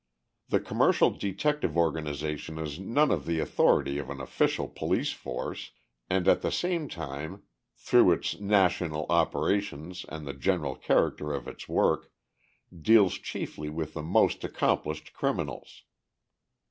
The 0.49 0.59
commercial 0.59 1.11
detective 1.11 1.77
organization 1.77 2.57
has 2.57 2.79
none 2.79 3.11
of 3.11 3.27
the 3.27 3.37
authority 3.37 3.99
of 3.99 4.09
an 4.09 4.19
official 4.19 4.67
police 4.67 5.11
force, 5.13 5.73
and 6.09 6.27
at 6.27 6.41
the 6.41 6.51
same 6.51 6.89
time, 6.89 7.43
through 7.75 8.13
its 8.13 8.39
national 8.39 9.05
operations 9.11 10.03
and 10.09 10.25
the 10.25 10.33
general 10.33 10.73
character 10.75 11.31
of 11.33 11.47
its 11.47 11.69
work, 11.69 12.11
deals 12.75 13.13
chiefly 13.19 13.69
with 13.69 13.93
the 13.93 14.01
most 14.01 14.43
accomplished 14.43 15.13
criminals. 15.13 15.83